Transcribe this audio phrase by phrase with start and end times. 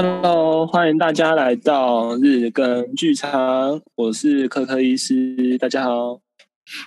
[0.00, 6.20] Hello，欢迎大家来到日更剧场，我是可可医师，大家好。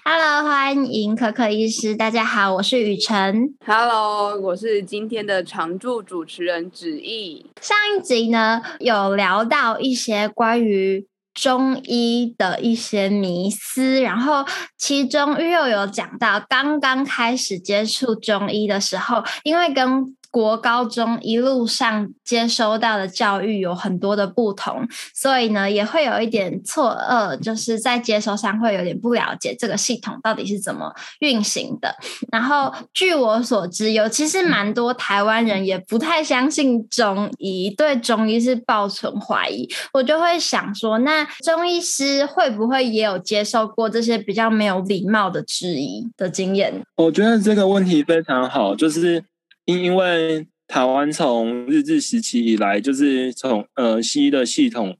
[0.05, 3.53] Hello，欢迎可可医师，大家好，我是雨辰。
[3.65, 7.45] Hello，我是今天的常驻主持人子毅。
[7.59, 14.45] 上一集呢，有聊到一些关于中医的一些迷思，然后
[14.77, 31.93] 其中又有讲到刚刚开始接触中医的时候，因为跟国高中一路上接收到的教育有很多的不同，所以呢也会有一点错愕，就是在接收上会有点不了解这个系统到底是怎么运行的。
[32.31, 39.67] 然后据我所知，尤其是蛮多台湾人也不太相信中医，对中医是抱存怀疑。
[39.91, 46.81] 我就会想说，那中医师会不会也有接受过这些比较没有礼貌的质疑的经验？
[46.95, 49.21] 我觉得这个问题非常好，就是。
[49.65, 54.97] 因因为台湾从日治时期以来，就是从呃西医的系统，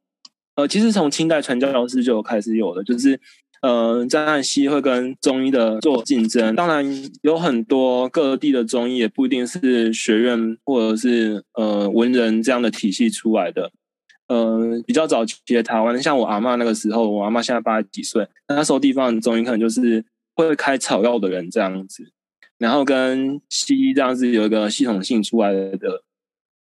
[0.55, 3.19] 呃其实从清代传教士就开始有了，就是
[3.61, 6.55] 呃在西医会跟中医的做竞争。
[6.55, 6.85] 当然
[7.21, 13.71] 有很多各地的中医也不一定是学院或者是呃文人这样的体系出来的。
[14.27, 22.11] 呃比较早期的台湾，像我阿嬷那个时候，我阿嬷现在八十几岁，那时候地方的中医可能就是会开草药的人这样子。
[22.61, 26.03] 然后跟西医这样子有一个系统性出来的，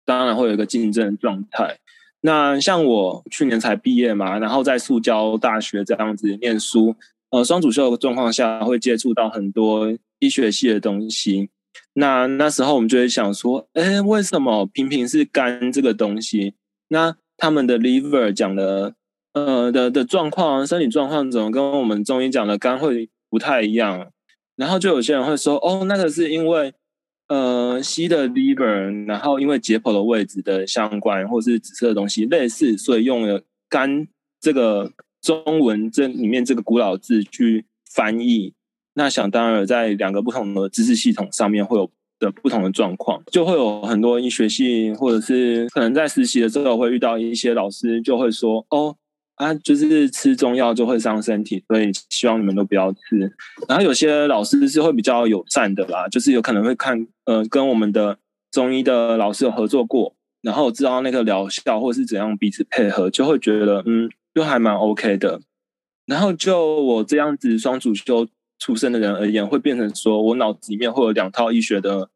[0.03, 1.77] 当然会有一个竞争状态。
[2.21, 6.95] 那像我去年才毕业嘛，然后在塑胶大学这样子念书，
[7.29, 11.49] 呃，双主修的状况下会接触到很多医学系的东西。
[11.93, 16.55] 那那时候我们就会想说，哎，为什么平平是肝这个东西？
[16.87, 18.95] 那他们的 liver 讲的，
[19.33, 24.09] 呃的的状况，生理状况怎么跟我们中医讲的肝会不太一样？
[24.55, 26.73] 然后就有些人会说，哦，那个是因为，
[27.27, 34.07] 呃，西的 liver，然后因为解剖的位置的相关，或是紫色的东西类似，所以用了肝
[34.39, 34.91] 这个
[35.21, 38.53] 中文这里面这个古老字去翻译。
[38.93, 41.89] 那想当然，在两个不同的知识系统上面会有
[42.19, 48.95] 的不同的状况，就会有很多医学系，或者是可能在实习的时候会遇到一些老师就会说，哦。
[49.35, 52.99] 啊，就是吃中药就会伤身体，所以希望你们都不要吃。
[53.67, 58.15] 然后有些老师是会比较友善的啦，就是有可能会看，呃，跟我们的
[58.51, 65.41] 中医的老师有合作过，然后知道那个疗效或是怎样彼此配合，就会觉得嗯，就还蛮 OK 的。
[66.05, 68.27] 然后就我这样子双主修
[68.59, 72.07] 出身的人而言，会变成说我脑子里面会有两套医学的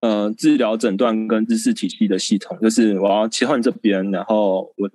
[0.00, 4.90] 呃治疗诊断跟知识体系的系统，就是我要切换这边，然后我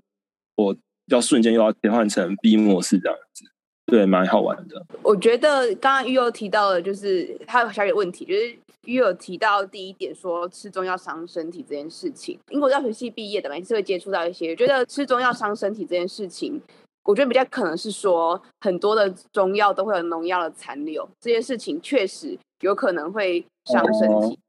[0.57, 0.75] 我。
[1.09, 3.45] 要瞬间又要切换成 B 模式这样子，
[3.85, 4.85] 对，蛮好玩的。
[5.01, 8.55] 我觉得刚刚玉友提到的，就是他有小点问题，就是
[8.85, 12.37] 玉友提到第一点说吃中药伤身体这件事情。
[12.49, 16.61] 英国药学系毕业的嘛，也是会接触到一些，觉得吃中药伤身体这件事情，
[17.03, 24.39] 我觉得比较可能是说很多的中药都会有农药的残留，这件事情确实有可能会伤身体。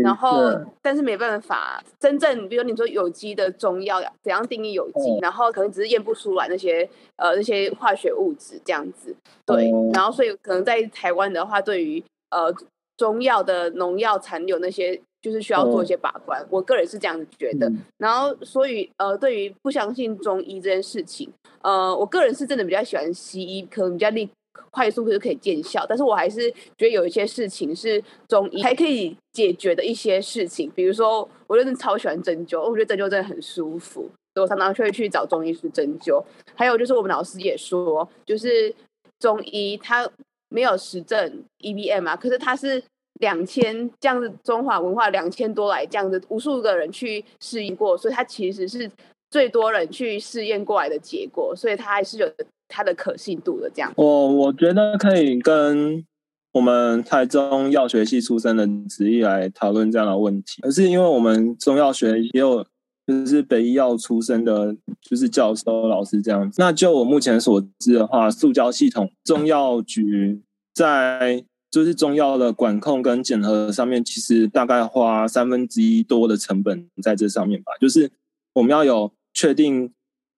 [0.00, 0.50] 哦然后，
[0.82, 5.10] 但是没办法，真正比如你说有机的中药怎样定义有机？
[5.10, 9.14] 嗯、然后可能只是验不出来那些呃那些化学物质这样子，
[9.46, 9.70] 对。
[9.70, 12.52] 嗯、然后所以可能在台湾的话，对于呃
[12.96, 16.42] 中药的农药残留那些，就是需要做一些把关。
[16.42, 17.68] 嗯、我个人是这样子觉得。
[17.68, 21.32] 嗯、然后所以呃，对于不相信中医这件事情，
[21.62, 24.28] 呃，我个人是真的比较喜欢西医，可能比较立。
[24.70, 34.02] 快速就可以见效，但是我还是觉得有一些事情是中医还可以解决的一些事情，比如说，我真的超喜欢针灸，我觉得针灸真的很舒服，
[34.34, 36.22] 所以我常常会去找中医师针灸。
[36.54, 38.74] 还有就是我们老师也说，就是
[39.18, 40.08] 中医它
[40.48, 42.82] 没有实证 EBM 啊，可是它是
[43.20, 48.90] 两千这样子中华文化两千多来这样子，无数个人去试验过，所以它其实是
[49.34, 52.30] 最多人去试验过来的结果，所以它还是有。
[52.66, 56.04] 它的可信度的这样，我我觉得可以跟
[56.52, 60.62] 我们台中药学系出身的芷逸来讨论这样的问题。
[60.62, 62.66] 可是因为我们中药学也有
[63.06, 66.56] 就是北医药出身的，就是教授老师这样子。
[66.58, 70.40] 那就我目前所知的话，塑胶系统中药局
[70.72, 77.72] 在就是中药的管控跟检核上面，其实大概花三分之一多的成本在这上面吧。
[77.78, 78.10] 就是
[78.54, 79.92] 我们要有确定。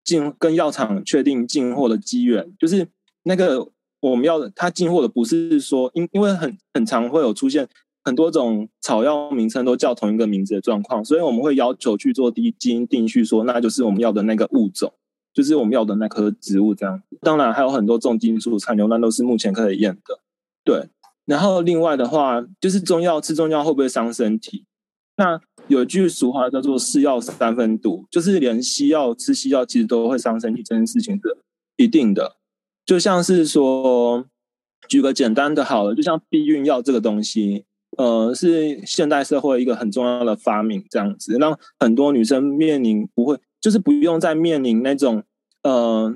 [0.06, 2.86] 进跟药厂确定进货的机缘，就是
[3.24, 7.68] 那个我们要他进货的不是说因因为很很常会有出现
[8.04, 14.92] 很多种草药名称都叫同一个名字的状况，所以我们会要求去做基因定序，说那就是我们要的那个物种，
[15.34, 17.02] 就是我们要的那棵植物这样。
[17.20, 20.20] 当然还有很多重金属残留，那都是目前可以验的。
[20.62, 20.88] 对，
[21.24, 24.64] 然后另外的话就是中药吃中药会不会伤身体？
[25.16, 31.36] 那有句俗话叫做“是药三分毒”，就是连西药吃西药其实都会伤身体，这件事情是
[31.76, 32.36] 一定的。
[32.84, 34.24] 就像是说，
[34.88, 37.64] 举个简单的好了，就像避孕药这个东西，
[37.98, 45.22] 呃，是现代社会一个很重要的发明，这样子让很多女生面临不会，就是不用再面临那种，
[45.62, 46.14] 呃。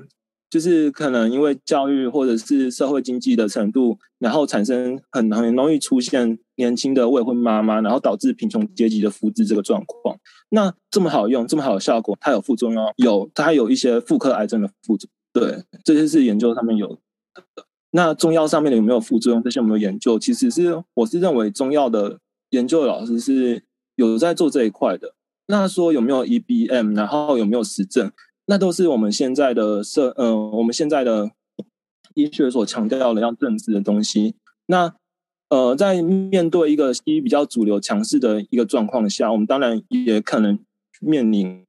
[0.51, 10.17] 就是可能因为教育或者是社会经济的程度，然后产生很很容易出现年轻的未婚妈妈，然后导致贫穷阶级的复制这个状况。
[10.49, 12.93] 那这么好用，这么好的效果，它有副作用？
[12.97, 15.47] 有，它有一些妇科癌症的副作用。
[15.47, 17.65] 对，这些是研究上面有的。
[17.91, 19.41] 那中药上面的有没有副作用？
[19.41, 20.19] 这些有没有研究？
[20.19, 22.19] 其实是我是认为中药的
[22.49, 23.63] 研究老师是
[23.95, 25.15] 有在做这一块的。
[25.47, 28.11] 那说有没有 EBM，然后有没有实证？
[28.51, 31.31] 那都是我们现在的社，呃，我们现在的
[32.15, 34.35] 医学所强调的要正视的东西。
[34.65, 34.93] 那
[35.47, 40.59] 呃，在面对一个西医比较主流强势的一个状况下，我们当然也可能
[40.99, 41.63] 面临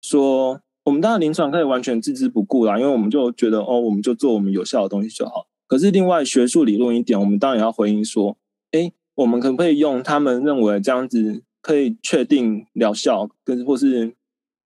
[0.00, 5.46] 说，我们当然临床可以完全置之不顾啦，因为我们就觉得哦，我们就做我们有效的东西就好。
[5.66, 8.34] 可是另外学术理论一点，我们当然要回应说，
[8.70, 14.14] 哎，我们可不可以用他们认为这样子可以确定疗效，跟或是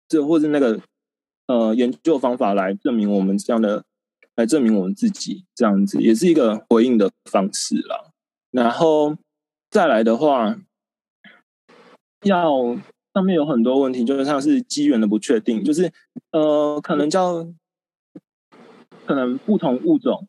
[0.09, 0.81] 这或是那个。
[1.51, 3.83] 呃，研究方法来证明我们这样的，
[4.38, 8.06] 来证明我们自己这样子，也是一个回应的方式啦。
[8.51, 9.18] 然后
[9.69, 10.56] 再来的话，
[12.24, 12.77] 药
[13.13, 15.92] 上面有很多问题，就是像是机缘的不确定，就是
[16.31, 17.45] 呃，可能叫
[19.06, 20.25] 可能不同物种，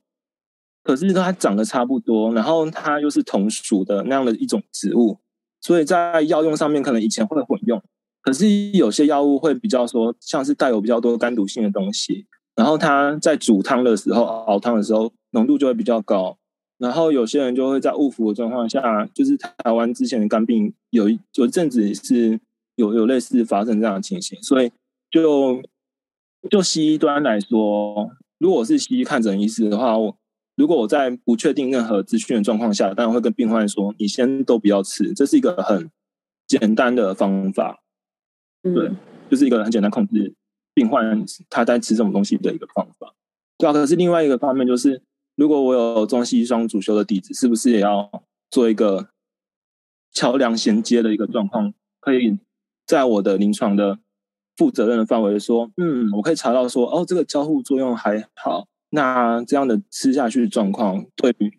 [0.83, 5.21] 可是它长得差不多，然后它又是同属的那样的一种植物，
[5.61, 7.81] 所以在药用上面可能以前会混用。
[8.23, 12.25] 可是有些药物会比较说，像是带有比较多肝毒性的东西，
[12.55, 16.39] 然后它在煮汤的时候、熬汤的时候浓度就会比较高，
[16.79, 22.39] 然后有些人就会在误服的状况下，就是台湾之前的肝病有一有一阵子是
[22.77, 24.71] 有有类似发生这样的情形，所以
[25.11, 25.61] 就
[26.49, 28.09] 就西医端来说，
[28.39, 30.17] 如果我是西医看诊医师的话，我
[30.55, 35.91] 如果我在不确定任何资讯的状况下，当然会跟病患说，你先都不要吃，这是一个很
[36.47, 37.82] 简单的方法。
[38.63, 38.91] 对，
[39.29, 40.33] 就是一个很简单控制
[40.75, 43.13] 病患他在吃这种东西的一个方法。
[43.59, 45.03] 对啊，可是另外一个方面就是，
[45.35, 48.09] 如果我有中西医双主修的底子，是不是也要
[48.51, 49.09] 做一个
[50.13, 51.75] 桥梁衔接的一个状况？
[52.01, 52.39] 可以
[52.87, 53.99] 在我的临床的
[54.57, 58.67] 负责任的范围说，嗯，我可以查到说，哦，这个交互作用还好。
[58.91, 61.53] 那这样的吃下去的状况，对于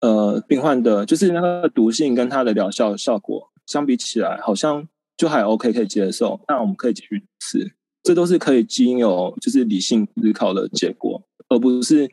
[0.00, 4.88] 呃病患的，就是那个毒性跟它的疗效效果相比起来，好像。
[5.18, 7.72] 就还 OK 可以接受，那我们可以继续吃，
[8.04, 12.08] 这都是可以经由就是理性思考的结果，而不是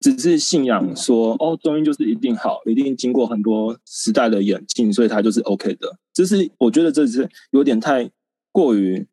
[0.00, 5.96] 只是信仰说哦，中医就是一定好，一定经过很多时代的演进，所以它就是 OK 的。
[6.12, 8.10] 这是我觉得这是有点太
[8.52, 9.06] 过于，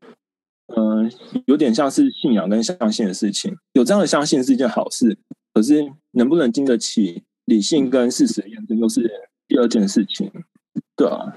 [0.76, 1.10] 嗯、
[1.46, 3.56] 有点像是信仰跟相信的事情。
[3.72, 5.18] 有这样的相信是一件好事，
[5.54, 9.10] 可是能不能经得起理性跟事实的验证，又是
[9.48, 10.30] 第二件事情，
[10.98, 11.34] 对啊。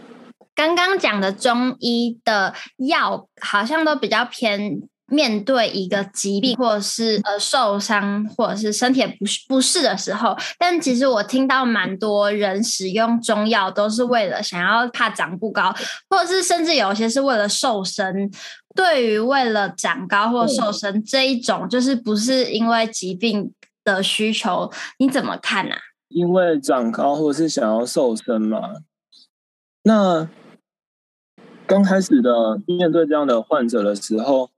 [0.54, 2.54] 刚刚讲的中医的
[2.88, 10.36] 药，好像都比较偏面对一个疾病，或者是呃受伤，或者是身体不适不适的时候。
[10.58, 15.74] 但其实我听到蛮多人使用中药，都是为了想要怕长不高，
[16.08, 18.30] 或者是甚至有些是为了瘦身。
[18.76, 23.52] 对于为了长高或瘦身这一种，就是不是因为疾病
[23.84, 25.74] 的需求，你怎么看呢？
[25.74, 25.78] 啊？
[26.08, 28.60] 因为长高或是想要瘦身嘛，
[29.82, 30.28] 那。
[31.66, 34.50] 刚开始的面对这样的患者的时候，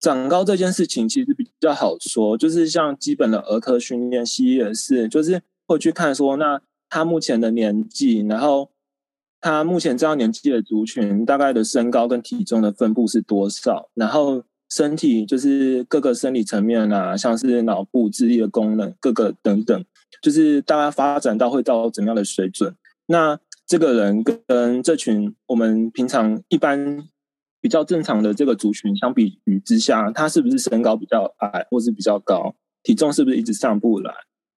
[0.00, 8.70] 长高这件事情其实比较好说，就是像基本的儿科训练，西医也是，就是会去看说，那他目前的年纪，然后
[9.40, 19.84] 他目前这样年纪的族群，大概的身高跟体重的分布是多少，然后身体就是各个生理层面啊，像是脑部、智力的功能，各个等等，
[20.22, 22.74] 就是大概发展到会到怎样的水准，
[23.06, 23.40] 那。
[23.66, 27.08] 这个人跟这群我们平常一般
[27.60, 34.12] 比较正常的这个族群相比于之下，他是不是身高比较矮，或是比较高，体重是不是一直上不来？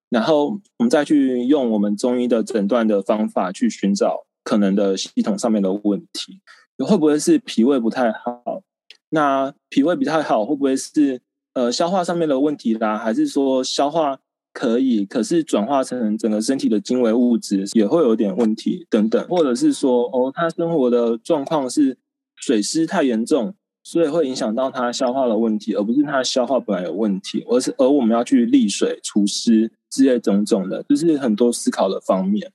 [0.10, 6.42] 然后我们再去用我们中医的诊断的方法去寻找可能的系统上面的问题，
[6.86, 8.62] 会不会是脾胃不太好？
[9.10, 11.22] 那脾胃不太好，会不会是
[11.54, 12.98] 呃消化上面的问题啦？
[12.98, 14.20] 还是说消化？
[14.58, 21.96] 可以，可是转化成整个身体的精微物质也会有点问题等等，或者是说，哦，他生活的状况是
[22.36, 32.52] 水湿太严重，所以会影响到他消化的问题，而不是他消化本来有问题，而是而我们要去利水除湿之类种种的，就是很多思考的方面。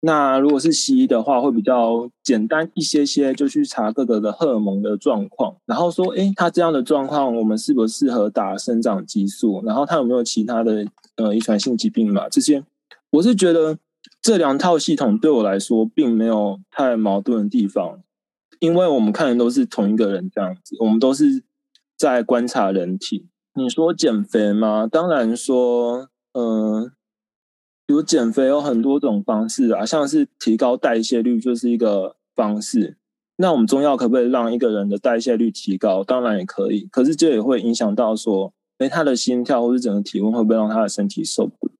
[0.00, 9.62] 那如果是西医的话，会比较简单一些些，就去查各个的荷尔蒙的状况，然后说，诶，他这样的状况，我们适不适合打生长激素？
[9.64, 10.86] 然后他有没有其他的
[11.16, 12.28] 呃遗传性疾病嘛？
[12.28, 12.64] 这些，
[13.10, 13.78] 我是觉得
[14.22, 18.00] 这两套系统对我来说并没有太矛盾的地方，
[18.60, 21.42] 因为我们看的都是同一个人这样子，我们都是
[21.96, 23.26] 在观察人体。
[23.54, 24.86] 你说减肥吗？
[24.86, 26.92] 当然说，嗯、呃。
[27.88, 32.96] 比如减肥有很多种方式啊，像是提高代谢率就是一个方式。
[33.36, 36.02] 那我们中药可不可以让一个人的代谢率提高？
[36.02, 41.74] 当然也可以，可是这也会影响到说，诶，他的心跳或是整个体温会不会让他的身体受不了？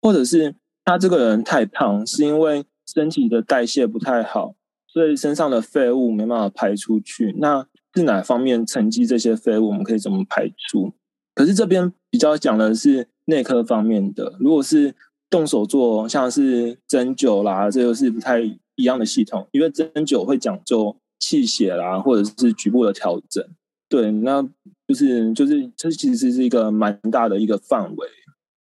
[0.00, 0.54] 或者是
[0.84, 4.54] 他这个人太胖，是因为身体的代谢不太好，
[4.86, 7.34] 所以身上的废物没办法排出去。
[7.38, 9.68] 那是哪方面沉积这些废物？
[9.68, 10.92] 我们可以怎么排出？
[11.34, 14.94] 可是这边比较讲的是内科方面的，如果是。
[15.30, 23.46] 动手做像是针灸啦，这个是不太一样的系统，因为针灸会讲究气血啦，或者是局部的调整。
[23.90, 24.42] 对，那
[24.88, 28.08] 就是就是这其实是一个蛮大的一个范围。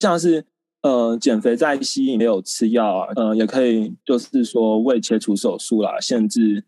[0.01, 0.45] 像是
[0.83, 6.65] 呃减肥在西医也有吃药啊，呃也可以就是说胃切除手术啦，限制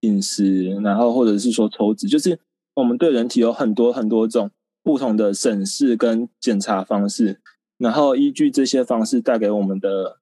[0.00, 2.38] 饮食，然后或者是说抽脂，就是
[2.74, 4.50] 我们对人体有很多很多种
[4.82, 7.40] 不同的审视跟检查方式。
[7.76, 10.18] 然后依据这些方式带给我们的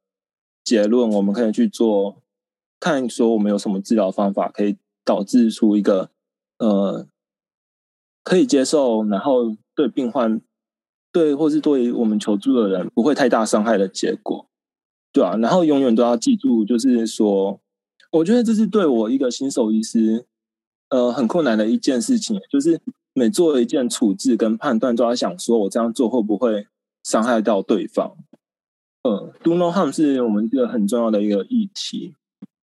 [0.65, 2.17] 结论，我们可以去做，
[2.81, 6.11] 看说我们有什么治疗方法可以导致出一个
[6.59, 7.07] 呃
[8.23, 10.41] 可以接受，然后对病患
[11.12, 14.47] 对或是对于我们求助的人不会太大伤害的结果，
[15.12, 17.61] 对啊，然后永远都要记住，就是说，
[18.11, 20.25] 我觉得这是对我一个新手医师
[20.91, 22.81] 呃很困难的一件事情，就是
[23.12, 26.67] 每做一件处置跟判断，都要想说我这样做会不会。
[27.05, 28.17] 伤害到对方，
[29.02, 32.14] 呃，do no harm 是我们一个很重要的一个议题，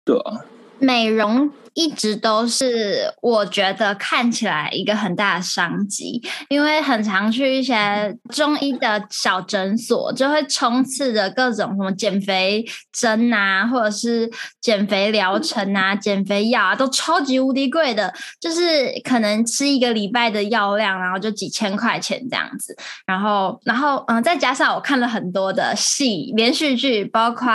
[0.04, 0.44] 对啊。
[0.78, 14.29] 美容一直都是我觉得看起来一个很大的商机，因为很常去一些中医的小诊所，就会充斥着各种什么减肥针啊，或者是
[14.60, 22.75] 减肥疗程啊、减肥药啊，都超级无敌贵的，就是可能吃一个礼拜的药量，然后就几千块钱这样子。
[23.05, 27.48] 然后，然后，嗯，再加上我看了很多的戏连续剧，包括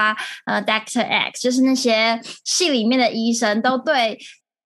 [0.46, 3.10] 呃 Doctor X，就是那些戏里面的。
[3.20, 4.09] 医生都对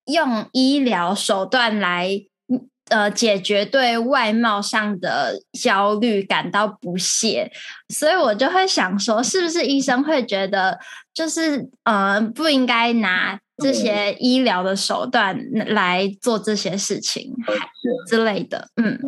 [0.07, 2.11] 用医疗手段来
[2.91, 7.51] 呃解决对外貌上的焦虑感到不屑，
[7.89, 10.79] 所以我就会想说，是不是医生会觉得
[11.15, 17.35] 就是呃不应该拿这些医疗的手段来做这些事情
[18.07, 18.69] 之类的？
[18.77, 18.99] 嗯，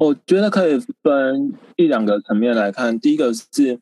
[0.00, 3.78] 我觉得可以分一两个层面来看，第一个是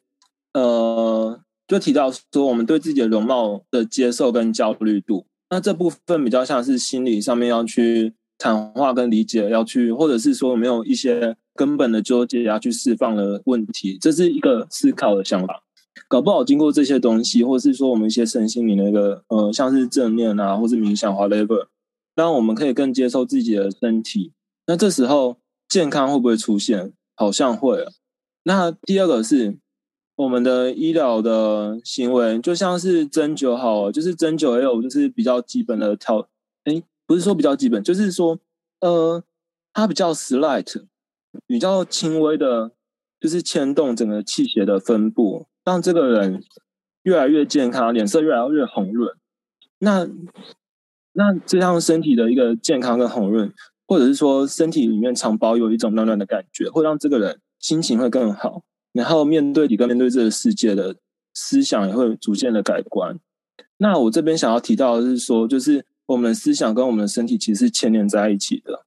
[0.52, 1.40] 呃。
[1.66, 15.62] 就提到说，我们对自己的容貌的接受跟焦虑度，那这部分比较像是心理上面要去谈话跟理解，要去或者是说没有一些根本的纠结要去释放的问题，这是一个思考的想法。
[16.06, 21.66] 搞不好经过这些东西，或是说我们一些身心灵的一个呃，像是正念啊，或是冥想，whatever，
[22.14, 24.32] 让我们可以更接受自己的身体。
[24.66, 26.92] 那这时候健康会不会出现？
[27.16, 27.90] 好像会啊。
[28.44, 29.58] 那第二个是。
[30.16, 36.26] 我们的医疗的行为就像是针灸好，就是针灸也有就是比较基本的调，
[36.64, 38.38] 哎，不是说比较基本，就是说，
[38.80, 39.22] 呃，
[39.74, 40.84] 它比较 slight，
[41.46, 42.72] 比较轻微的，
[43.20, 46.42] 就是牵动整个气血的分布，让这个人
[47.02, 49.14] 越来越健康，脸色越来越红润。
[49.78, 50.08] 那
[51.12, 53.52] 那这样身体的一个健康跟红润，
[53.86, 58.62] 或者是说身体里面常保有一种暖暖的感觉，会让这个人心情会更好。
[58.96, 60.96] 然后面对你跟面对这个世界的
[61.34, 63.18] 思想也会逐渐的改观。
[63.76, 68.86] 那我这边想要提到的是说，就是我们的思想跟我们的身体其实是牵连在一起的。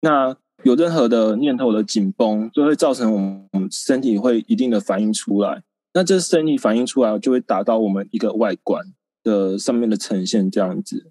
[0.00, 5.62] 那有任何的念头的紧绷，就会造成我们身体会一定的反应出来。
[5.92, 8.84] 那这身体反应出来，就会达到我们一个外观
[9.22, 11.06] 的上面的呈现这样子。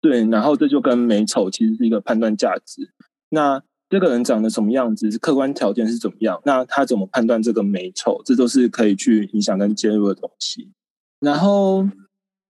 [0.00, 2.90] 对，然后这就跟美丑其实是一个判断价值。
[3.28, 6.40] 那这个人长得什么样子，是客观条件是怎么样？
[6.46, 8.22] 那他怎么判断这个美丑？
[8.24, 10.70] 这都是可以去影响跟介入的东西。
[11.20, 11.86] 然后，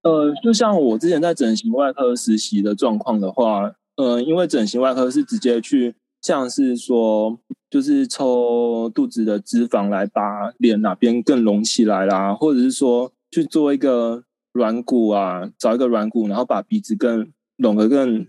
[0.03, 7.37] 呃，就像我之前在整形外科实习的状况的话，呃，因为整形外科是直接去，像是说，
[7.69, 14.23] 就是抽肚子的脂肪来把脸哪边更隆起来啦，或者是说去做一个
[14.53, 18.25] 软骨啊，找一个软骨，然后把鼻子更隆得更，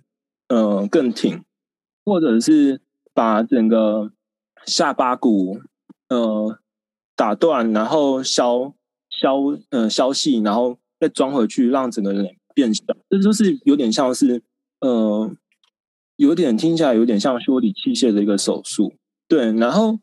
[0.49, 1.40] 呃，更挺，
[2.04, 2.80] 或者是。
[3.14, 4.11] 把整个
[4.66, 5.61] 下巴骨
[6.09, 6.59] 呃
[7.16, 8.75] 打断，然后削
[9.09, 9.37] 消
[9.71, 12.83] 呃消细，然后再装回去，让整个人变小。
[13.09, 14.42] 这就是有点像是
[14.80, 15.30] 呃，
[16.16, 18.92] 有点听起来有点像修理器械的一个手术。
[19.28, 19.99] 对，然后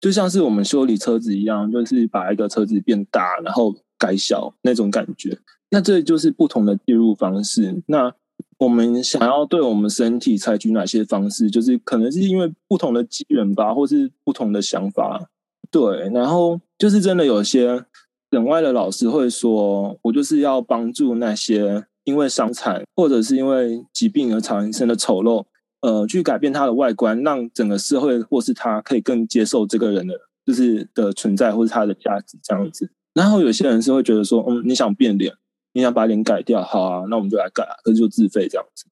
[0.00, 5.38] 就像是我们修理车子一样，就是把一个车子变大，然后改小那种感觉。
[5.70, 7.82] 那这就是不同的介入方式。
[7.86, 8.14] 那
[8.58, 11.50] 我们想要对我们身体采取哪些方式？
[11.50, 15.28] 就是可能是因为不同的机缘吧，或是不同的想法。
[15.70, 17.84] 对，然后就是真的有些
[18.30, 25.44] 省外的老师会说，我就是要帮助那些因为伤残或者是因为疾病而产生的丑陋，
[25.82, 30.14] 呃，去改变他的外观，让整个社会或是他可以更接受这个人的，
[30.46, 32.88] 就是的存在或是他的价值这样子。
[33.12, 35.34] 然后有些人是会觉得说，嗯，你想变脸。
[35.76, 38.86] 你想把脸改掉，好啊，那我们就来改啊，可是就自费这样子，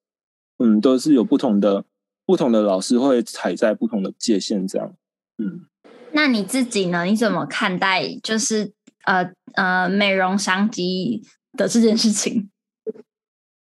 [0.59, 1.83] 嗯，都是有不同的
[2.26, 4.95] 不同的老师会踩在不同的界限这样，
[5.38, 5.64] 嗯。
[6.12, 7.05] 那你自己呢？
[7.05, 8.75] 你怎么看待就是
[9.07, 11.23] 呃呃美容商机
[11.57, 12.50] 的这件事情？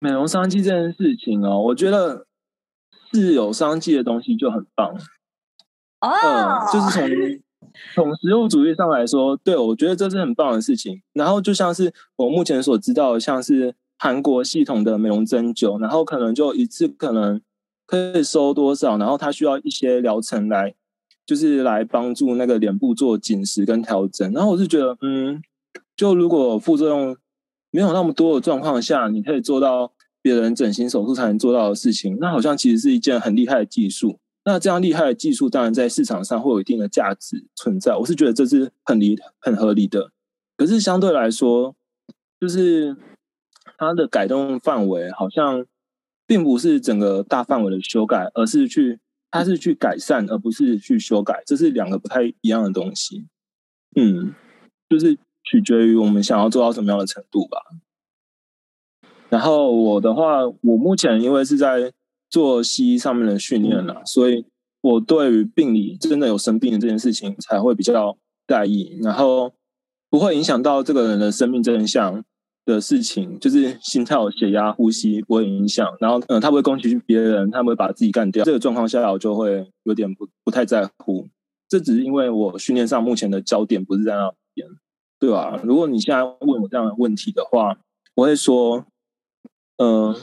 [0.00, 2.26] 美容商机这件事情哦，我觉得
[3.12, 4.92] 是有商机的东西就很棒
[6.00, 7.08] 哦，呃，就是从。
[7.94, 11.00] 从实物主义上来说，对，我觉得这是很棒的事情。
[11.12, 17.40] 然后就像是我目前所知道的，像是韩国系统的美容针灸，然后可能就一次可能
[17.86, 20.74] 可以收多少，然后它需要一些疗程来，
[21.24, 24.32] 就是来帮助那个脸部做紧实跟调整。
[24.32, 25.42] 然后我是觉得，嗯，
[25.96, 27.16] 就如果副作用
[27.70, 34.18] 没有那么多的状况下，你可以做到别人整形手术才能做到的事情，那好像其实是一件很厉害的技术。
[34.44, 37.94] 那这样厉害的技术，当然在市场上会有一定的价值存在。
[37.96, 40.10] 我是觉得这是很理很合理的。
[40.56, 41.76] 可是相对来说，
[42.40, 42.96] 就是
[43.78, 45.64] 它的改动范围好像
[46.26, 48.98] 并不是整个大范围的修改，而是去
[49.30, 53.28] 它是去改善，而不是去修改，这是两个不太一样的东西。
[53.94, 54.34] 嗯，
[54.88, 57.58] 就是取决于我们想要做到什么样的程度吧。
[59.28, 61.92] 然后我的话，我目前因为是在。
[62.32, 64.46] 做西医上面的训练了，所以
[64.80, 68.16] 我对于病理真的有生病的这件事情才会比较
[68.48, 69.52] 在意，然后
[70.08, 72.24] 不会影响到这个人的生命真相
[72.64, 81.28] 的事情，就是心跳、血压、呼吸不会影响，然后嗯，他不会攻击别人，他不会把自己干掉，这个状况下我就会有点不不太在乎。
[81.68, 84.66] 这只是因为我训练上目前的焦点不是在那边，
[85.20, 85.60] 对吧？
[85.62, 87.76] 如果你现在问我这样的问题的话，
[88.14, 88.86] 我会说，
[89.76, 90.16] 嗯、呃。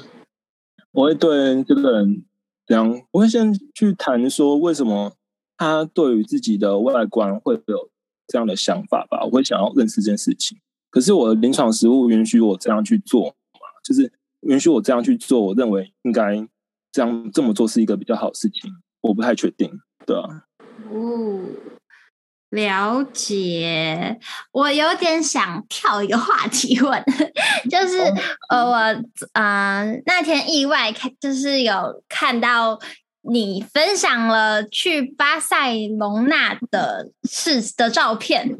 [0.92, 2.26] 我会对这个人
[2.66, 5.14] 这样，我会先去谈说为什么
[5.58, 7.90] 他对于自己的外观会有
[8.28, 9.24] 这样的想法吧。
[9.26, 10.58] 我会想要认识这件事情，
[10.90, 13.68] 可是我的临床实务允许我这样去做嘛？
[13.84, 16.48] 就是允许我这样去做，我认为应该
[16.92, 18.72] 这样这么做是一个比较好的事情。
[19.02, 19.72] 我不太确定，
[20.06, 20.46] 对啊。
[20.92, 21.40] 哦。
[22.50, 24.20] 了解，
[24.52, 27.04] 我有点想跳一个话题问，
[27.70, 28.00] 就是
[28.50, 28.76] 呃，我
[29.34, 32.80] 呃那天意外看，就是有看到
[33.22, 38.58] 你分享了去巴塞隆纳的事的照片，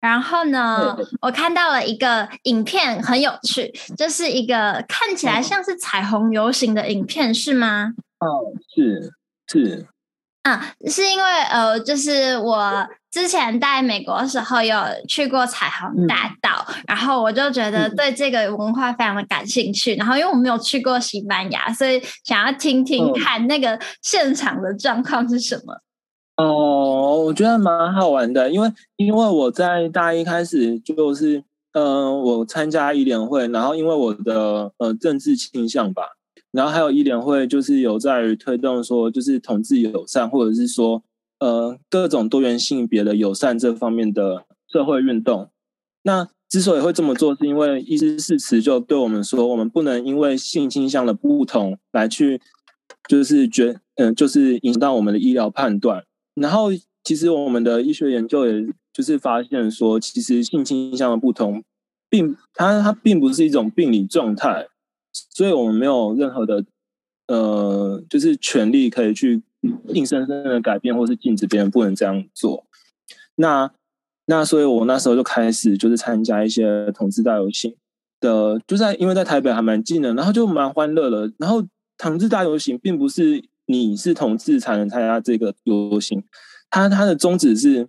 [0.00, 7.94] 然后呢，我看到了一个影片，很有趣，就是一个看起来像是彩虹游行的影片，是吗？
[8.18, 9.14] 哦，是
[9.50, 9.86] 是。
[10.44, 14.76] 嗯，是因为呃，就是我之前在美国的时候有
[15.08, 19.94] 去过彩虹大道，嗯、然后我就觉得对这个文化非常的感兴趣。
[19.94, 25.74] 嗯、然后因为我没有去过西班牙，所以想要听听看那个现场的状况是什么。
[26.36, 31.38] 哦、呃，我觉得蛮好玩的，因为因为我在大一开始就是
[31.72, 36.02] 嗯、呃，我参加一联会，然后因为我的呃政治倾向吧。
[36.54, 41.02] 然后还有医联会，就是有在于推动说，就是同志友善，或者是说，
[41.40, 45.50] 呃，各种多元性别的友善这方面的社会运动。
[46.04, 52.40] 那之所以会这么做，是因为医师誓词就对我们说，我们不能因为性倾向的不同来去，
[53.08, 56.04] 就是觉，嗯、就是影响到我们的医疗判断。
[56.36, 56.68] 然后，
[57.02, 61.64] 其实我们的医学研究也就是发现说，其实性倾向的不同，
[62.08, 64.68] 并它它并不是一种病理状态。
[65.30, 66.64] 所以我们没有任何的，
[67.28, 69.42] 呃，就是权利可以去
[69.88, 72.66] 硬生生的改变，或是禁止别人不能这样做。
[73.36, 73.70] 那
[74.26, 77.74] 那所以，我那时候就开始就是参加一些同志大游行
[78.20, 81.32] 的，就在因为在台北还蛮近的，然后就蛮欢乐的。
[81.38, 81.64] 然后
[81.96, 86.22] 同志大游行并不是你是同志才能参加这个游行，
[86.70, 87.88] 它它的宗旨是。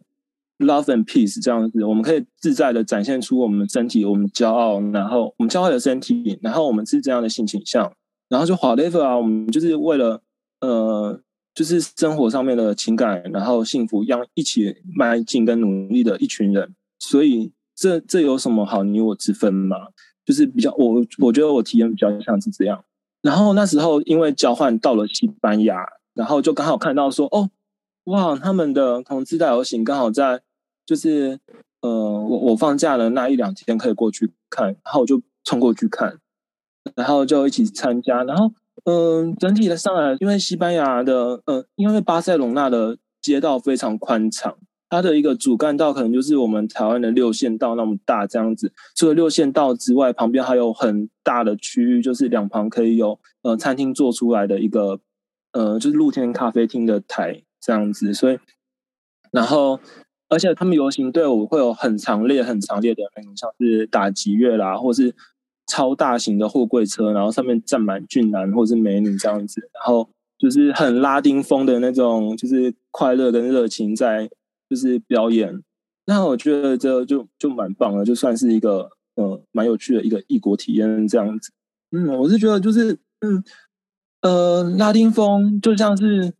[0.59, 7.91] Love and peace 这样子，我们可以自在的展现出我们身体，我们骄傲，然后我们骄傲的身体，然后我们是这样的性倾向，
[8.29, 10.21] 然后就 whatever 啊，我们就是为了
[10.61, 11.19] 呃，
[11.53, 19.75] 就是生活上面的情感，然后幸福，要一起迈进跟努力的一群人，所以这这有什么好你我之分吗？
[20.25, 22.81] 就是比较我我觉得我体验比较像是这样。
[23.21, 27.49] 然后那时候因为交换到了西班牙，然后就刚好看到说哦，
[28.05, 30.41] 哇，他们的同志大游行刚好在
[30.85, 31.39] 就是
[31.81, 36.17] 呃我我放假的那一两天可以过去看，然后我就冲过去看，
[36.95, 38.51] 然后就一起参加，然后
[38.83, 44.55] 嗯、整体的上来，因为西班牙的呃因为巴塞隆纳的街道非常宽敞。
[44.87, 54.99] 它的一个主干道可能就是我们台湾的六线道那么大这样子，除了六线道之外，旁边还有很大的区域，就是两旁可以有呃餐厅做出来的一个
[55.53, 58.37] 呃就是露天咖啡厅的台这样子，所以
[59.31, 59.79] 然后
[60.29, 65.13] 而且他们游行队伍会有很强烈很强烈的那种像是打击乐啦，或是
[65.67, 74.29] 超大型的货柜车，然后上面站满俊男或是美女这样子，然后就是很拉丁风的那种就是快乐跟热情在。
[74.67, 75.61] 就是表演，
[76.07, 81.51] 那我觉得这就就蛮棒的，就算是一个呃蛮有趣的一个异国体验这样子。
[81.91, 83.43] 嗯，我是觉得就是嗯
[84.23, 86.33] 呃拉丁风就像是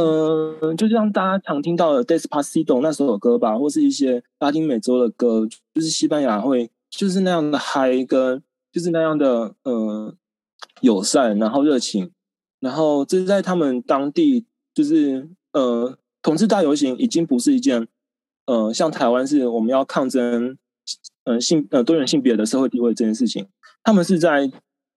[0.00, 10.14] 呃就像大家常听到的《Despacito》那首歌吧，或是一些拉丁美洲的歌，就是西班牙会就是那样的嗨跟就是那样的呃
[10.80, 12.10] 友善，然后热情，
[12.60, 15.96] 然后这是在他们当地就是呃。
[16.22, 17.86] 同志大游行已经不是一件，
[18.46, 20.58] 呃，像台湾是我们要抗争，
[21.22, 23.46] 呃，性呃多元性别的社会地位这件事情，
[23.84, 24.50] 他们是在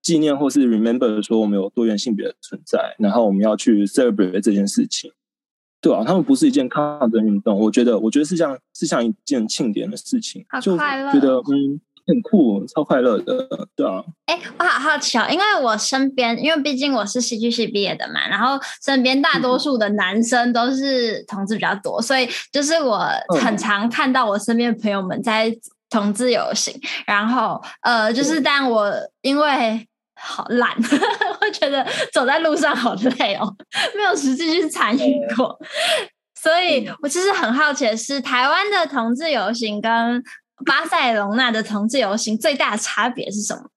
[0.10, 5.12] 纪念或是 remember 说我们有多元性别的存在，然后我们要去 celebrate 这件事情，
[5.80, 11.80] 对啊，他们不是一件抗争运动，我觉得，我觉得是像是像一件庆典的事情，好快乐，就觉得嗯。
[12.08, 14.04] 很酷，超快乐的，对啊。
[14.26, 23.08] 哎、欸，我好好奇哦，因为我身边，因为毕竟我是戏剧系毕业的嘛，然后身边大多数的男生都是同志比较多，嗯、所以就是我
[23.40, 25.56] 很常看到我身边的朋友们在
[25.88, 28.92] 同志游行，嗯、然后呃，就是但我
[29.22, 29.88] 因为
[30.20, 30.76] 好懒，
[31.42, 33.56] 我觉得走在路上好累哦，
[33.96, 35.68] 没有实际去参与过，嗯、
[36.42, 40.22] 所以我其实很好奇的是，台湾的同志游行跟
[40.66, 43.70] 巴塞隆纳的同志游行最大的差别是什么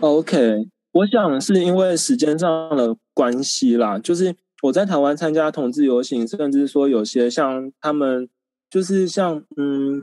[0.00, 3.98] ？OK，我想是因为时间上的关系啦。
[3.98, 8.28] 就是我在台湾参加同志游行，甚至说有些像他们，
[8.68, 10.02] 就是像嗯，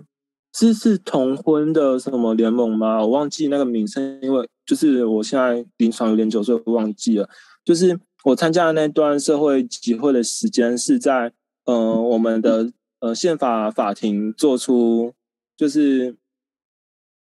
[0.53, 3.01] 是是同婚的什么联盟吗？
[3.01, 7.29] 我忘记那个名称，因为就是我现在临床有点久，所以我忘记了。
[7.65, 11.33] 就是我参加的那段社会集会的时间是在
[11.65, 15.13] 呃我们的呃宪法法庭做出。
[15.57, 16.15] 就是，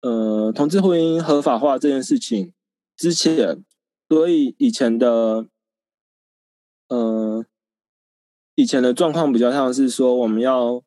[0.01, 2.53] 呃，同志婚姻合法化这件事情
[2.97, 3.63] 之前，
[4.09, 5.45] 所以以前的，
[6.87, 7.45] 呃，
[8.55, 10.81] 以前的状况比较像是说，我们要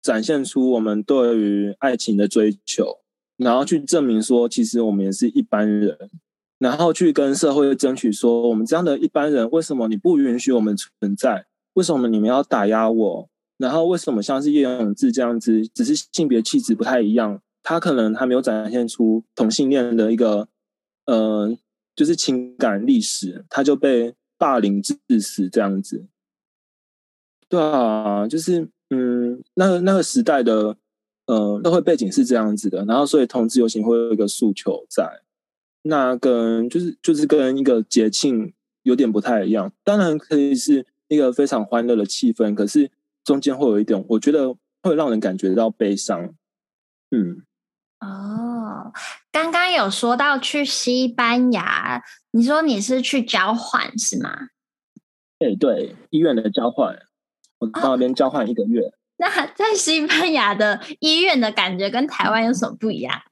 [0.00, 3.01] 展现出我们对于爱情的追求，
[3.36, 5.96] 然后去证明说，其实我们也是一般人，
[6.58, 11.46] 然后去跟社会争取说，我们这样的一般人，为什么你不允许我们存在？
[11.74, 13.28] 为什么你们要打压我？
[13.56, 20.48] 然后为什么像是叶永志这样子，只是性别气质不太一样，他可能还没有展现出同性恋的一个，
[21.06, 21.56] 呃，
[21.94, 26.06] 就是情感历史，他就被霸凌致死这样子。
[27.48, 30.76] 对啊，就是嗯，那个那个时代的
[31.26, 35.22] 呃社会背景是这样子的，然后所以同志游行会有一个诉求在，
[35.82, 42.90] 那跟就是就是跟一个节庆有点不太一样，当然可以是一个非常欢乐的气氛，可是。
[43.24, 46.34] 中间会有一点，我觉得会让人感觉到悲伤。
[47.12, 47.44] 嗯，
[48.00, 48.92] 哦，
[49.30, 54.48] 刚刚有说到去西班牙，你说你是去交换是吗？
[55.38, 56.98] 对对，医院的交换，
[57.58, 58.92] 我到那边交换一个月。
[59.16, 63.22] 那在西班牙的医院的感觉跟台湾有什么不一样？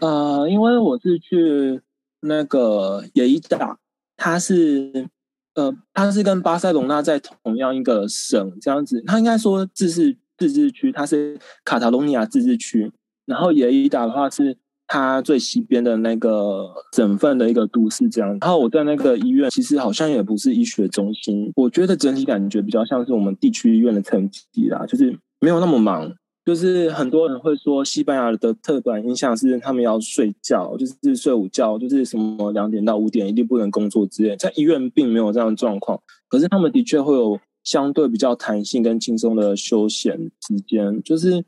[0.00, 1.80] 呃，因为我是去
[2.20, 3.78] 那个耶伊达，
[4.16, 5.08] 它是。
[5.54, 12.90] 呃，它是跟巴塞隆纳在同样一个省这样子，它应该说自治自治区，它是卡塔隆尼亚自治区。
[13.26, 14.56] 然后耶伊达的话是
[14.92, 18.28] 它最西边的那个省份的一个都市这样。
[18.42, 26.12] 然后我在那个医院，其实好像也不是医学中心，我觉得整体感觉比较像是我们地区医院的层级啦，就是没有那么忙。
[26.44, 34.36] 就是很多人会说，西班牙的特短印象是他们要睡觉，就是睡午觉，就是什么两点到五点一定不能工作之类。
[34.36, 41.44] 在医院并没有这样的状况，可是他们的确会有相对比较弹性跟轻松的休闲时间，就是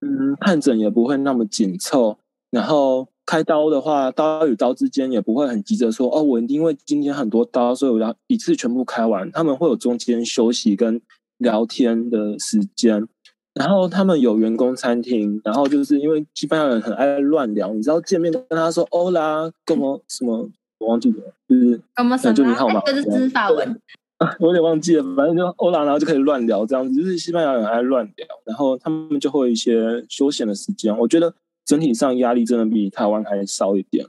[0.00, 2.18] 嗯，看诊也不会那么紧凑，
[2.52, 9.28] 然后开刀的话，刀与刀之间也不会很急着说哦，我因为今天很多刀，所以我要一次全部开完。
[9.32, 11.00] 他们会有中间休息跟
[11.38, 13.08] 聊天的时间。
[13.54, 21.16] 然后他们有员工餐厅，然后就是因为西班牙人很爱乱聊，你知道见面跟他说欧啦，干嘛什么我忘记了，
[21.48, 22.34] 就是干嘛什么？
[22.34, 22.82] 就你好吗？
[22.86, 23.80] 这是知法文。
[24.40, 30.96] 我有点忘记了，反正就欧啦，然后就可以乱聊这样子，就是西班牙人爱乱聊，然后他们就会有一些休闲的时间。
[30.96, 34.06] 我觉得整体上压力真的比台湾还少一点。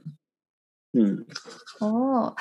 [0.92, 1.24] 嗯，
[1.80, 2.34] 哦，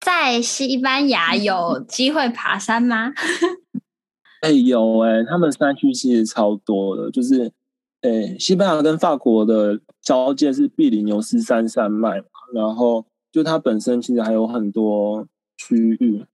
[0.00, 3.12] 在西班牙有机会爬山吗？
[4.40, 7.52] 哎、欸，有哎、欸，他们山区其实超多的，就是
[8.00, 16.24] 哎、欸，西班牙跟法国的交界是比利牛斯山山脉嘛，然后就它本身其实还有很多区域。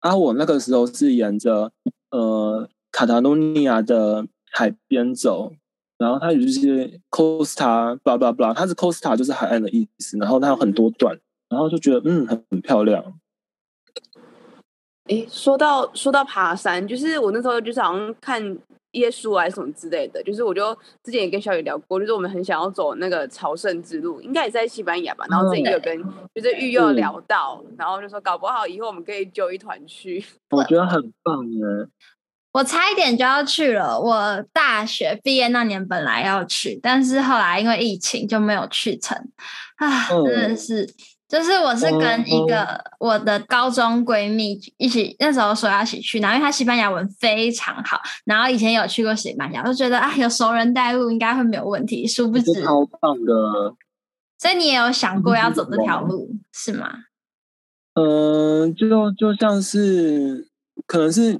[0.00, 1.72] 啊，我那个时候是沿着
[2.10, 5.52] 呃卡塔诺尼亚的海边走，
[5.98, 13.02] 然后它有一些 Costa，blah blah blah，它是 Costa 就是海岸的意思，然后它有很多段，然后就觉得嗯很很漂亮。
[15.04, 18.58] 哎，说到说到爬山，就是我那时候就是好像看。
[18.92, 25.26] 耶稣还是什么之类的，就是我就之前也跟小雨聊过，就是我们很想要走那个朝圣之路，应该也在西班牙吧。
[25.28, 26.02] 然后这也有跟
[26.34, 30.24] 就是育幼聊到，然后就说搞不好以后我们可以揪一团去。
[30.48, 31.60] 我觉得很棒耶！
[32.56, 39.14] 我差一点就要去了，我大学毕业那年本来要去，但是后来因为疫情就没有去成
[39.76, 40.88] 啊，真的是。
[41.28, 53.74] 就是我是跟一个我的高中闺蜜一起，那时候说要一起去，然后因为她西班牙文非常好，然后以前有去过西班牙，就觉得啊有熟人带路应该会没有问题，殊不知超棒的。
[54.38, 56.88] 所以你也有想过要走这条路是吗？
[57.92, 60.48] 嗯、呃，就就像是
[60.86, 61.38] 可能是。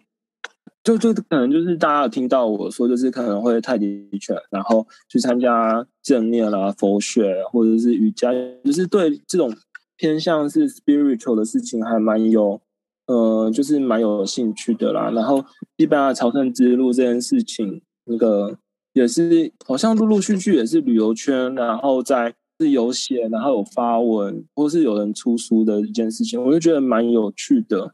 [0.87, 8.31] 就就可能就是大家有听到我说，就是可能会太极拳，然后去参加正念啦、佛学或者是瑜伽，
[8.65, 9.53] 就是对这种
[9.97, 12.61] 偏向是 spiritual 的事情还蛮有，
[13.09, 15.11] 呃，就是蛮有兴趣的啦。
[15.11, 15.45] 然后
[15.77, 18.57] 西班牙朝圣之路这件事情，那个
[18.93, 27.93] 也是好像陆陆续续也是旅游圈，然后在是有写，然后有发文，或是有人出书的一件事情，我就觉得蛮有趣的。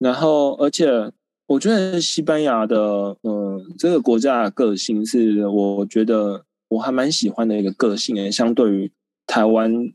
[0.00, 1.12] 然后而且。
[1.46, 8.90] 我觉得西班牙的，嗯，这个国家的个性是我觉得我还蛮喜欢的一个个性诶，相对于
[9.26, 9.92] 台湾，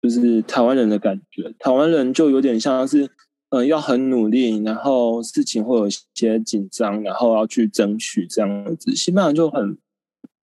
[0.00, 3.10] 就是台湾人的感觉，台湾人就有点像是，
[3.48, 8.94] 嗯，要很努力，然后事情会有些紧张，然后要去争取这样子。
[8.94, 9.76] 西班牙就很，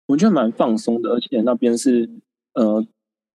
[0.08, 2.10] 我觉得蛮放松的，而且那边是，
[2.56, 2.86] 呃，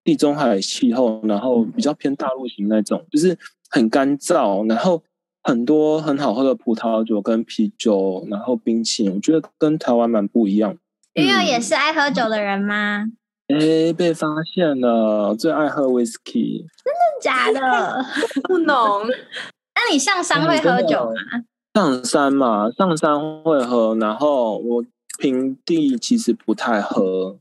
[0.05, 3.39] 地中海气候，然后比较偏大陆型那种，就是
[3.71, 5.03] 很干燥，然后。
[5.47, 10.77] 很多很好喝的葡萄酒跟啤酒，然后冰淇淋，我觉得跟台湾蛮不一样。
[11.15, 13.05] 育幼也是爱喝酒的人吗？
[13.47, 16.67] 哎、欸，被发现了，最爱喝威士忌。
[16.85, 18.05] 真的假的？
[18.43, 19.07] 不浓。
[19.77, 21.45] 那你上山会喝酒吗？
[21.75, 24.85] 上山嘛，上山会喝，然后我
[25.21, 27.39] 平地其实不太喝。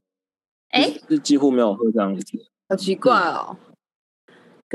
[0.69, 2.23] 哎、欸，是几乎没有喝这样子。
[2.69, 3.57] 好奇怪哦。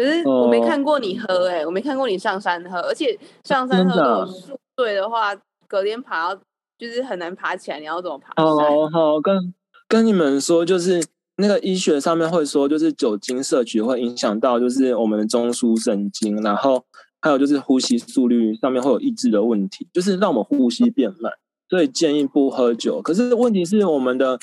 [0.00, 5.36] 可是我没看过你喝哎、欸，我没看过你上山喝，而且上山喝如果宿醉的话，
[5.68, 6.34] 隔天爬
[6.78, 8.32] 就是很难爬起来，你要怎么爬？
[8.42, 9.52] 好好跟
[9.86, 11.04] 跟你们说，就是
[11.36, 16.82] 那个医学上面会说，就是酒精摄取会影响到就是我们的中枢神经，然后
[17.20, 21.30] 还有就是呼吸速率上面会有抑制的问题，就是让我们呼吸变慢，
[21.68, 23.02] 所以建议不喝酒。
[23.02, 24.38] 可是问题是我们的。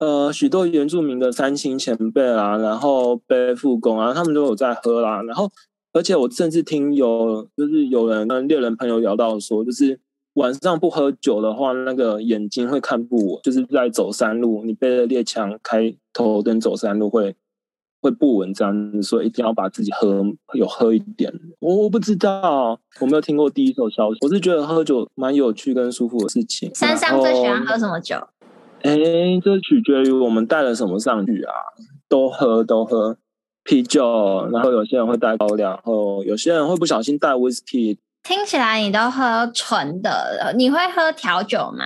[0.00, 5.22] 呃，许多原住民的三亲前辈啊，然后背父公啊，他们都有在喝啦。
[5.22, 5.50] 然后，
[5.92, 9.98] 而且我甚至听有，就是有人跟猎人朋友聊到说，就是
[10.34, 17.36] 晚上不喝酒的话，那个眼睛会看不稳，就是在走山路，你背着猎枪开头灯走山路会
[18.02, 21.32] 会不稳这样子，所以一定要把自己喝有喝一点。
[21.60, 24.18] 我我不知道，我没有听过第一手消息。
[24.22, 26.74] 我是觉得喝酒蛮有趣跟舒服的事情。
[26.74, 28.16] 山上最喜欢喝什么酒？
[28.84, 28.94] 哎，
[29.42, 31.52] 这取决于我们带了什么上去啊，
[32.06, 33.16] 都喝都喝
[33.64, 37.96] 啤酒，然后有些人会带高粱，然后有些人会不小心带 whisky。
[38.22, 41.84] 听起来你都喝纯的，你会喝调酒吗？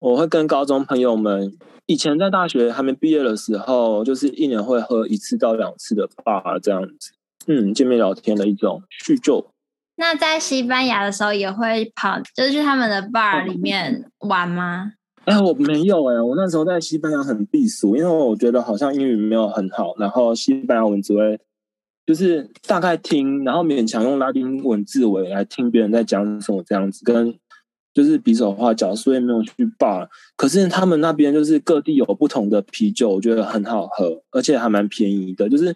[0.00, 7.12] 我会跟高中朋友们，以前在大学还没毕业的时候，就是一年会喝一次到两次的 bar 这样子，
[7.46, 9.46] 嗯，见面聊天的一种叙旧。
[9.94, 14.92] 那在西班牙的时候也会跑，就是去他们的 bar 里面玩吗？
[15.26, 21.38] 哎、我没有哎、我那时候在西班牙很避暑，因为我觉得好像英语没有很好，然后西班牙文只会
[22.06, 27.34] 就是大概听，然后勉强用拉丁文字尾来听别人在讲什么这样子，跟
[27.92, 30.06] 就是比手画脚，所以没有去 bar。
[30.36, 35.74] 可是他们那边就是各地有不同的啤酒，我觉得很好喝，而且还蛮便宜的，就是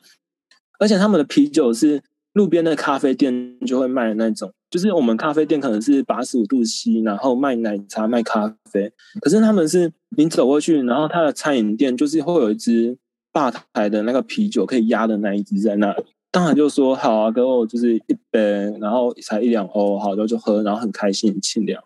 [0.78, 2.00] 而且他们的啤酒是
[2.40, 12.96] 路边的咖啡店就会卖那种，就是我们咖啡店可能是八十五度 C，然后卖奶茶、卖咖啡，可是他们是你走过去，然后他的餐饮店就是会有一支
[13.30, 18.40] 吧台的那个啤酒可以压的那一支在那里，当然就说好啊，给我就是一杯，
[18.80, 21.84] 然后才一两欧，好的就喝，然后很开心、很清凉。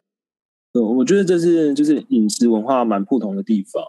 [0.74, 3.82] 嗯，我觉得这是就是饮食文化蛮不同的地方。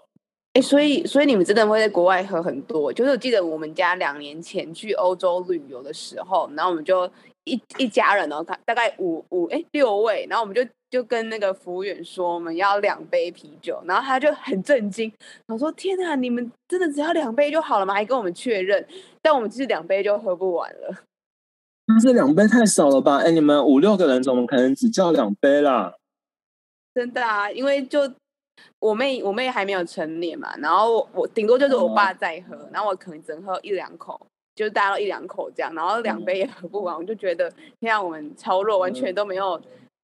[0.56, 2.91] 哎，所以所以你们真的会在国外喝很多？
[2.94, 7.06] 就是我记得我们家两年前去欧洲旅游的时候，然后我们就
[7.44, 15.12] 一一家人，然后他大概五五哎六位，然后我们就就跟那个服务员说我们要两杯啤酒，然后他就很震惊，
[15.48, 17.94] 我说天哪，你们真的只要两杯就好了吗？
[17.94, 18.88] 还跟我们确认，
[19.22, 21.04] 但我们其实两杯就喝不完了。
[21.88, 23.18] 那这两杯太少了吧？
[23.18, 25.96] 哎，你们五六个人怎么可能只叫两杯啦？
[26.94, 28.10] 真的啊，因为就。
[28.80, 34.20] 我妹我妹还没有成年嘛，然后我顶多就是我爸在喝，嗯、然后我可能只能喝一两口，
[34.56, 39.60] 就是大家都一两口这样，然后两杯也喝不完，嗯、我就觉得天啊，我们超弱，完全都没有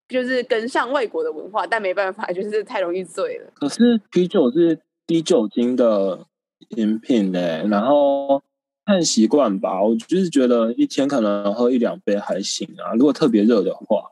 [0.08, 3.52] 就是跟上外国的文化，但没办法，就是太容易醉了。
[3.56, 6.26] 可是啤酒是低酒精的
[6.70, 8.42] 饮品嘞，然后
[8.86, 14.12] 看习惯吧，我就是觉得一天可能喝一两杯还行啊，如果特别热的话，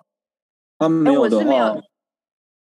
[0.77, 1.71] 他没有的话。
[1.73, 1.88] 我是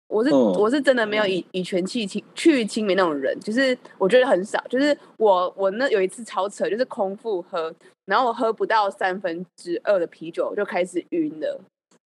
[0.08, 4.58] 我是我是真的没有以以权去亲去亲民那种人，就是我觉得很少。
[4.70, 7.72] 就是我我那有一次超扯，就是空腹喝，
[8.06, 11.60] 然后我喝不到三分之二的啤酒就开始晕了。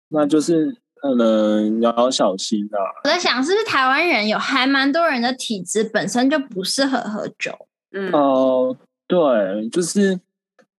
[0.09, 2.79] 那就是可能要小心啊。
[3.05, 7.57] 我在想，是不是台湾人有还蛮多人的体质本身就不适合喝酒？
[7.93, 10.19] 嗯哦、呃，对，就是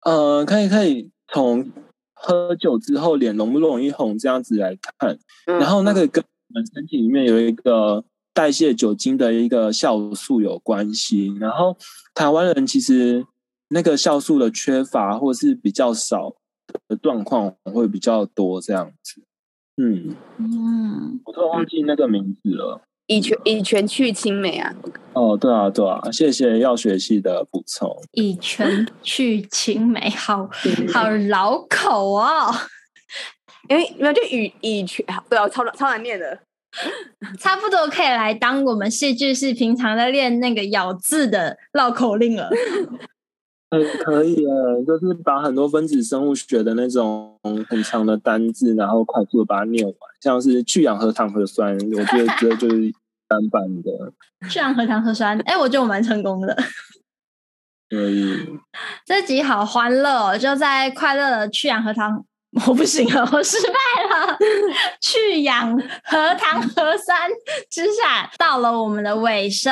[0.04, 1.72] 呃，可以可以从
[2.14, 6.22] 喝酒之后脸容不容易红这样子来看，嗯、然后那个跟。
[6.54, 11.76] 我们身体里面有一个代谢酒精的一个酵素有关系，然后
[12.14, 13.26] 台湾人其实
[13.70, 16.36] 那个酵素的缺乏或是比较少
[16.88, 19.24] 的状况会比较多这样子。
[19.78, 22.80] 嗯嗯，我都忘记那个名字了。
[23.08, 24.74] 乙醛乙醛去氢酶啊？
[25.14, 27.90] 哦，对啊对啊，谢谢药学系的补充。
[28.12, 30.48] 乙醛去氢酶，好
[30.94, 32.54] 好老口哦。
[33.70, 36.40] 因为没有就乙乙醛，对啊，超超难念的，
[37.40, 42.50] 差不多可以来当我们戏剧系平常在练那个咬字的绕口令了。
[43.70, 44.54] 嗯，可以啊，
[44.86, 52.94] 就是把很多分子生物学的那种很长的单字，然后快速的把它念完，像是去氧核糖核酸，我觉得这就是
[53.28, 53.92] 单版的。
[54.48, 56.56] 去氧核糖核酸，哎，我觉得我蛮成功的。
[57.90, 58.48] 可以。
[59.08, 62.24] 这集好欢乐哦，就在快乐的去氧核糖。
[62.68, 63.74] 我不行了，我失败
[64.10, 64.38] 了。
[65.02, 67.30] 去氧核糖核酸
[67.70, 69.72] 之下，到了我们的尾声。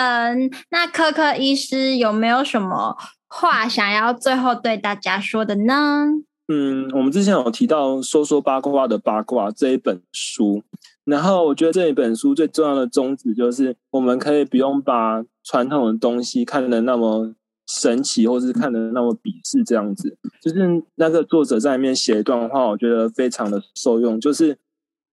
[0.71, 6.07] 那柯柯医师有没有什么话想要最后对大家说的呢？
[6.47, 10.63] 嗯，我们之前有提到说说八卦的八卦这一本书，
[11.05, 17.33] 然后我觉得这一本书最重要的宗旨就是，我们可以不用把传统的东西看得那么。
[17.79, 24.19] 神奇，或是看的那么鄙视，这样子，就是那个作者在里面写一段话，我觉得非常的受用。
[24.19, 24.57] 就是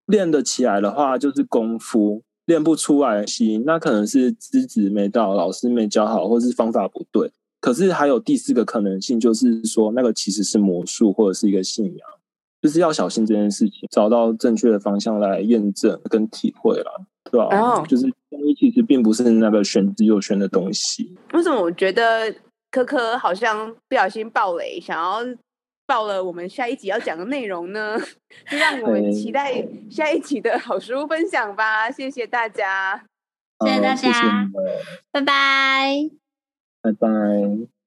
[0.07, 7.31] 练得起来的话，就是功夫；练不出来行，那可能是资质没到，老师没教好，或是方法不对。
[7.61, 12.09] 可是还有第四个可能性，就是说那个其实是魔术，或者是一个信仰，
[12.61, 17.47] 就是要小心这件事情，找到正确的方向来验证跟体会了，对吧？
[17.57, 21.17] 哦，就是中医其实并不是那个玄之又玄的东西。
[21.35, 22.35] 为什么我觉得？
[22.71, 25.21] 柯柯好像不小心爆雷，想要
[25.87, 27.99] 爆了我们下一集要讲的内容呢，
[28.51, 31.91] 就让我们期待下一集的好书分享吧。
[31.91, 33.05] 谢谢大家，
[33.65, 34.49] 谢谢大家，
[35.11, 36.11] 拜拜，
[36.83, 37.78] 拜拜。